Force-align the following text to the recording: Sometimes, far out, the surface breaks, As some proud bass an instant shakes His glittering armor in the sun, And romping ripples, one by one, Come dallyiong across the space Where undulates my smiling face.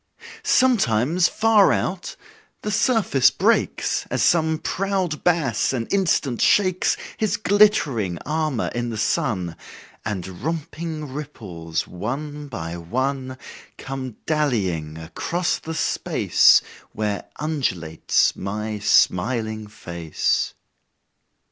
Sometimes, 0.41 1.27
far 1.27 1.71
out, 1.71 2.15
the 2.63 2.71
surface 2.71 3.29
breaks, 3.29 4.07
As 4.09 4.23
some 4.23 4.57
proud 4.57 5.23
bass 5.23 5.73
an 5.73 5.85
instant 5.91 6.41
shakes 6.41 6.97
His 7.17 7.37
glittering 7.37 8.17
armor 8.25 8.69
in 8.73 8.89
the 8.89 8.97
sun, 8.97 9.55
And 10.03 10.41
romping 10.41 11.13
ripples, 11.13 11.87
one 11.87 12.47
by 12.47 12.77
one, 12.77 13.37
Come 13.77 14.15
dallyiong 14.25 14.97
across 15.05 15.59
the 15.59 15.75
space 15.75 16.63
Where 16.93 17.25
undulates 17.37 18.35
my 18.35 18.79
smiling 18.79 19.67
face. 19.67 20.55